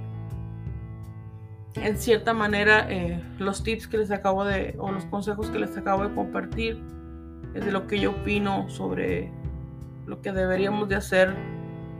en 1.76 1.96
cierta 1.96 2.32
manera 2.32 2.86
eh, 2.90 3.22
los 3.38 3.62
tips 3.62 3.86
que 3.86 3.98
les 3.98 4.10
acabo 4.10 4.44
de, 4.44 4.74
o 4.78 4.90
los 4.90 5.04
consejos 5.06 5.50
que 5.50 5.58
les 5.58 5.76
acabo 5.76 6.04
de 6.04 6.14
compartir, 6.14 6.82
es 7.54 7.64
de 7.64 7.72
lo 7.72 7.86
que 7.86 7.98
yo 7.98 8.10
opino 8.10 8.68
sobre 8.68 9.30
lo 10.06 10.20
que 10.20 10.32
deberíamos 10.32 10.88
de 10.88 10.96
hacer. 10.96 11.34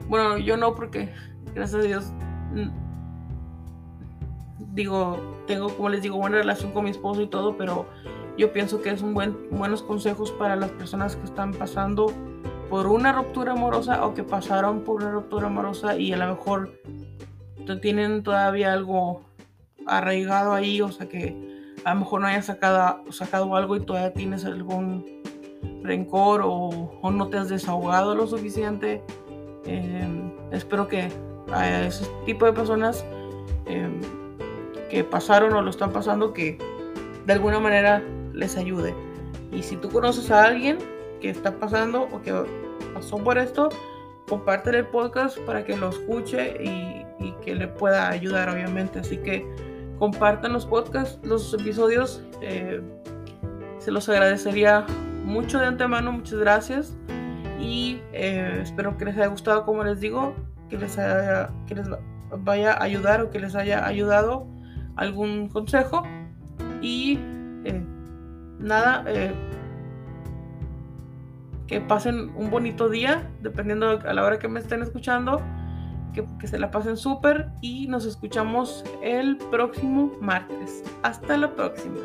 Bueno, 0.09 0.39
yo 0.39 0.57
no 0.57 0.75
porque, 0.75 1.13
gracias 1.55 1.83
a 1.83 1.87
Dios, 1.87 2.13
digo, 4.73 5.21
tengo, 5.47 5.69
como 5.75 5.89
les 5.89 6.03
digo, 6.03 6.17
buena 6.17 6.39
relación 6.39 6.73
con 6.73 6.85
mi 6.85 6.91
esposo 6.91 7.23
y 7.23 7.27
todo, 7.27 7.57
pero 7.57 7.87
yo 8.37 8.53
pienso 8.53 8.83
que 8.83 8.91
es 8.91 9.03
un 9.03 9.15
buen, 9.15 9.37
buenos 9.51 9.83
consejos 9.83 10.31
para 10.33 10.57
las 10.57 10.71
personas 10.71 11.17
que 11.17 11.25
están 11.25 11.53
pasando 11.53 12.13
por 12.69 12.87
una 12.87 13.13
ruptura 13.13 13.53
amorosa 13.53 14.05
o 14.05 14.15
que 14.15 14.23
pasaron 14.23 14.83
por 14.83 15.03
una 15.03 15.13
ruptura 15.13 15.47
amorosa 15.47 15.97
y 15.97 16.13
a 16.13 16.17
lo 16.17 16.29
mejor 16.29 16.73
tienen 17.81 18.23
todavía 18.23 18.73
algo 18.73 19.23
arraigado 19.87 20.53
ahí, 20.53 20.81
o 20.81 20.91
sea 20.91 21.09
que 21.09 21.37
a 21.85 21.95
lo 21.95 22.01
mejor 22.01 22.21
no 22.21 22.27
hayas 22.27 22.47
sacado, 22.47 23.05
sacado 23.11 23.55
algo 23.57 23.77
y 23.77 23.81
todavía 23.81 24.13
tienes 24.13 24.45
algún 24.45 25.05
rencor 25.83 26.43
o, 26.45 26.91
no 27.11 27.29
te 27.29 27.39
has 27.39 27.49
desahogado 27.49 28.15
lo 28.15 28.27
suficiente. 28.27 29.03
Em, 29.65 30.33
espero 30.53 30.89
que 30.89 31.09
a 31.53 31.87
ese 31.87 32.07
tipo 32.25 32.45
de 32.45 32.53
personas 32.53 33.05
em, 33.67 34.01
que 34.91 35.05
pasaron 35.05 35.53
o 35.55 35.63
lo 35.63 35.71
están 35.71 35.93
pasando 35.93 36.33
que 36.33 36.59
de 37.25 37.33
alguna 37.33 37.61
manera 37.61 38.03
les 38.37 38.57
ayude. 38.57 38.95
Y 39.51 39.63
si 39.63 39.77
tú 39.77 39.91
conoces 39.91 40.31
a 40.31 40.45
alguien 40.45 40.79
que 41.21 41.31
está 41.31 41.59
pasando 41.59 42.09
o 42.13 42.23
que 42.23 42.33
pasó 42.95 43.17
por 43.19 43.39
esto, 43.39 43.71
comparte 44.29 44.71
el 44.71 44.87
podcast 44.87 45.39
para 45.41 45.65
que 45.65 45.77
lo 45.77 45.89
escuche 45.89 46.63
y, 46.63 47.05
que 47.43 47.55
le 47.55 47.69
pueda 47.69 48.09
ayudar, 48.09 48.49
obviamente. 48.49 48.99
Así 48.99 49.17
que 49.19 49.47
compartan 49.99 50.53
los 50.53 50.67
podcasts, 50.67 51.19
los 51.25 51.55
episodios. 51.55 52.23
Eh, 52.43 52.81
se 53.79 53.91
los 53.91 54.09
agradecería 54.09 54.85
mucho 55.25 55.59
de 55.59 55.67
antemano. 55.67 56.13
Muchas 56.13 56.39
gracias. 56.39 56.97
Y 57.59 58.01
eh, 58.13 58.61
espero 58.63 58.99
que 58.99 59.07
les 59.07 59.17
haya 59.17 59.29
gustado, 59.29 59.65
como 59.65 59.85
les 59.85 60.01
digo, 60.01 60.35
que 60.69 60.77
les, 60.77 60.99
haya, 60.99 61.51
que 61.67 61.77
les 61.77 61.89
vaya 62.39 62.73
a 62.73 62.83
ayudar 62.83 63.23
o 63.23 63.31
que 63.31 63.39
les 63.39 63.55
haya 63.55 63.87
ayudado 63.87 64.47
algún 64.97 65.49
consejo. 65.49 66.03
Y 66.83 67.19
eh, 67.65 67.83
nada, 68.59 69.05
que 71.67 71.81
pasen 71.81 72.31
un 72.37 72.51
bonito 72.51 72.89
día, 72.89 73.29
dependiendo 73.43 73.99
a 74.05 74.13
la 74.13 74.25
hora 74.25 74.39
que 74.39 74.49
me 74.49 74.61
estén 74.61 74.83
escuchando, 74.83 75.43
que, 76.13 76.25
que 76.39 76.47
se 76.47 76.59
la 76.59 76.71
pasen 76.71 76.97
súper 76.97 77.49
y 77.61 77.89
nos 77.89 78.07
escuchamos 78.07 78.85
el 79.03 79.37
próximo 79.51 80.13
martes. 80.21 80.83
Hasta 81.03 81.37
la 81.37 81.55
próxima. 81.55 81.99